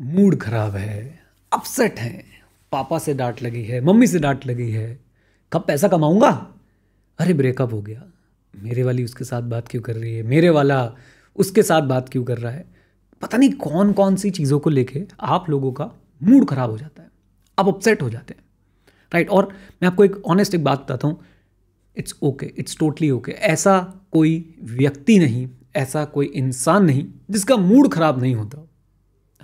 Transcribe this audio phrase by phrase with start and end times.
[0.00, 2.24] Mood खराब है upset है,
[2.72, 5.00] पापा से डांट लगी है, मम्मी से डांट लगी है,
[5.52, 6.30] कब पैसा कमाऊँगा?
[7.18, 8.02] अरे ब्रेकअप हो गया।
[8.54, 10.22] मेरे वाली उसके साथ बात क्यों कर रही है?
[10.22, 10.92] मेरे वाला
[11.36, 12.64] उसके साथ बात क्यों कर रहा है?
[13.22, 15.90] पता नहीं कौन कौन सी चीज़ों को लेके आप लोगों का
[16.22, 17.10] मूड खराब हो जाता है।
[17.58, 18.44] आप अपसेट हो जाते हैं।
[19.12, 19.48] राइट और
[19.82, 21.20] मैं आपको एक ऑनेस्ट एक बात बताता हूँ।
[21.96, 23.78] It's okay it's totally okay ऐसा
[24.12, 28.63] कोई व्यक्ति नहीं, ऐसा कोई इंसान नहीं जिसका मूड खराब नहीं होता।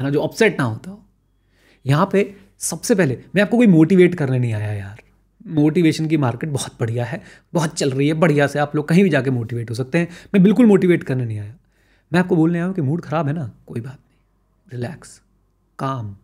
[0.01, 1.05] है ना, जो अपसेट ना होता हो।
[1.85, 5.03] यहाँ पे सबसे पहले, मैं आपको कोई मोटिवेट करने नहीं आया यार।
[5.49, 7.23] मोटिवेशन की मार्केट बहुत बढ़िया है,
[7.54, 10.09] बहुत चल रही है, बढ़िया से आप लोग कहीं भी जाके मोटिवेट हो सकते हैं।
[10.35, 11.54] मैं बिल्कुल मोटिवेट करने नहीं आया।
[12.13, 15.21] मैं आपको बोलने आया हूँ कि मूड ख़राब है ना, कोई बात नहीं। रिलैक्स
[15.79, 16.17] काम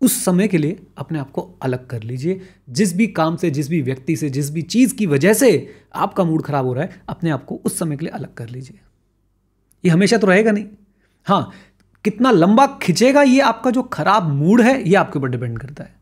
[0.00, 3.68] उस समय के लिए अपने आप को अलग कर लीजिए। जिस भी काम से, जिस
[3.68, 7.02] भी व्यक्ति से, जिस भी चीज़ की वजह से आपका मूड ख़राब हो रहा है,
[7.08, 8.80] अपने आप को उस समय के लिए अलग कर लीजिए।
[9.84, 10.66] ये हमेशा तो रहेगा नहीं।
[11.26, 11.50] हाँ
[12.06, 15.94] कितना लंबा खिंचेगा ये आपका जो खराब मूड है, ये आपके ऊपर डिपेंड करता है।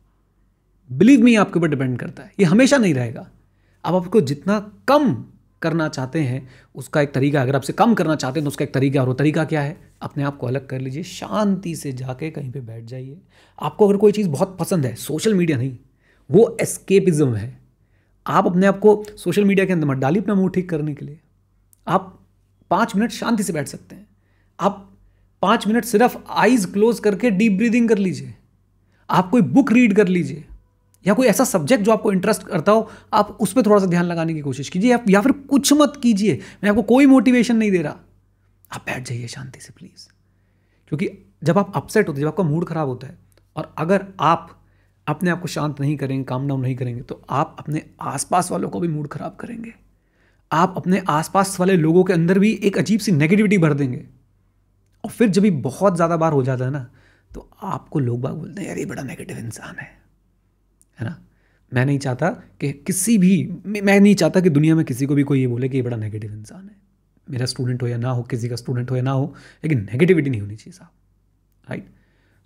[0.92, 3.30] बिलीव मी आपके ऊपर डिपेंड करता है। ये हमेशा नहीं रहेगा।
[3.84, 5.24] अब आपको जितना कम
[5.62, 8.74] करना चाहते हैं, उसका एक तरीका, अगर आपसे कम करना चाहते हैं तो उसका एक
[8.74, 9.90] तरीका और वो तरीका क्या है?
[10.02, 13.20] अपने आप को अलग कर लीजिए, शांति से जाके कहीं पे बैठ जाइए।
[13.62, 15.78] आपको अगर कोई चीज़ बहुत पसंद है सोशल मीडिया नहीं,
[16.30, 17.60] वो एस्केपिज्म है।
[18.26, 21.06] आप अपने आप को सोशल मीडिया के अंदर मत डालिए अपना मूड ठीक करने के
[21.06, 21.20] लिए।
[21.88, 22.26] आप
[22.70, 24.06] पाँच मिनट शांति से बैठ सकते हैं।
[24.60, 24.93] आप
[25.44, 28.34] पाँच मिनट सिर्फ़ आइज़ क्लोज करके डीप ब्रीदिंग कर लीजिए।
[29.10, 30.44] आप कोई बुक रीड कर लीजिए,
[31.06, 34.04] या कोई ऐसा सब्जेक्ट जो आपको इंटरेस्ट करता हो, आप उस पर थोड़ा सा ध्यान
[34.04, 37.82] लगाने की कोशिश कीजिए, या फिर कुछ मत कीजिए। मैं आपको कोई मोटिवेशन नहीं दे
[37.82, 37.96] रहा।
[38.70, 40.06] आप बैठ जाइए शांति से प्लीज़
[40.88, 41.08] क्योंकि
[41.44, 43.18] जब आप अपसेट होते जब आपका मूड खराब होता है,
[43.56, 44.50] और अगर आप
[45.06, 48.68] अपने आप को शांत नहीं करेंगे काम डाउन नहीं करेंगे तो आप अपने आसपास वालों
[48.68, 49.72] को भी मूड खराब करेंगे।
[50.52, 54.04] आप अपने आसपास वाले लोगों के अंदर भी एक अजीब सी नेगेटिविटी भर देंगे।
[55.04, 56.86] और फिर जब भी बहुत ज़्यादा बार हो जाता है ना
[57.30, 59.88] तो आपको लोग बाग बोलते हैं, यार, ये बड़ा नेगेटिव इंसान है।
[60.98, 61.16] है ना?
[61.72, 63.32] मैं नहीं चाहता कि किसी भी,
[63.66, 65.96] मैं नहीं चाहता कि दुनिया में किसी को भी कोई ये बोले कि ये बड़ा
[65.96, 66.76] नेगेटिव इंसान है।
[67.26, 70.30] मेरा स्टूडेंट हो या ना हो, किसी का स्टूडेंट हो या ना हो, लेकिन नेगेटिविटी
[70.30, 70.90] नहीं होनी चाहिए साहब
[71.68, 71.88] राइट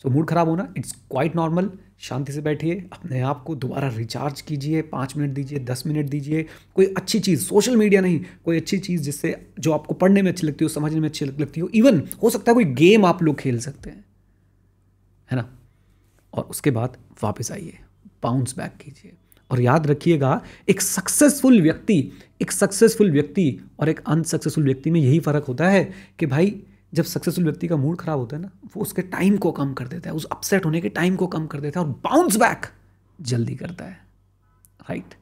[0.05, 1.71] सो मूड ख़राब होना इट्स क्वाइट नॉर्मल
[2.01, 6.45] शांति से बैठिए, अपने आप को दोबारा रिचार्ज कीजिए, पाँच मिनट दीजिए, दस मिनट दीजिए।
[6.75, 10.47] कोई अच्छी चीज़ सोशल मीडिया नहीं, कोई अच्छी चीज़ जिससे जो आपको पढ़ने में अच्छी
[10.47, 13.37] लगती हो, समझने में अच्छी लगती हो इवन हो सकता है कोई गेम आप लोग
[13.37, 14.05] खेल सकते हैं,
[15.31, 15.49] है ना?
[16.33, 17.79] और उसके बाद वापस आइए
[18.23, 19.13] बाउंस बैक कीजिए।
[19.51, 25.21] और याद रखिएगा, एक सक्सेसफुल व्यक्ति, एक सक्सेसफुल व्यक्ति और एक अनसक्सेसफुल व्यक्ति में यही
[25.21, 25.85] फ़र्क होता है
[26.19, 26.61] कि भाई
[26.93, 29.89] जब सक्सेसफुल व्यक्ति का मूड खराब होता है ना, वो उसके टाइम को कम कर
[29.89, 32.67] देता है, उस अपसेट होने के टाइम को कम कर देता है और बाउंस बैक
[33.19, 33.97] जल्दी करता है।
[34.81, 35.15] राइट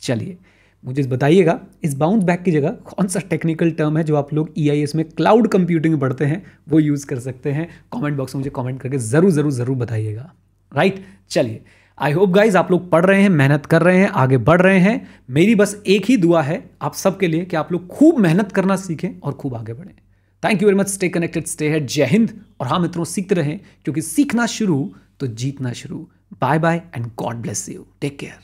[0.00, 0.36] चलिए,
[0.84, 4.52] मुझे बताइएगा, इस बाउंस बैक की जगह कौन सा टेक्निकल टर्म है जो आप लोग
[4.58, 8.40] ई e में क्लाउड कंप्यूटिंग पढ़ते हैं, वो यूज़ कर सकते हैं। कमेंट बॉक्स में
[8.40, 10.32] मुझे कमेंट करके ज़रूर ज़रूर ज़रूर बताइएगा।
[10.72, 11.62] राइट चलिए
[11.98, 14.78] आई होप गाइज़ आप लोग पढ़ रहे हैं, मेहनत कर रहे हैं, आगे बढ़ रहे
[14.78, 18.52] हैं। मेरी बस एक ही दुआ है आप सबके लिए कि आप लोग खूब मेहनत
[18.52, 19.92] करना सीखें और खूब आगे बढ़ें।
[20.42, 23.58] Thank you very much stay connected stay है जय हिंद और हाँ मित्रों, सीखते रहें,
[23.84, 26.08] क्योंकि सीखना शुरू तो जीतना शुरू.
[26.40, 28.38] Bye bye and God bless you take care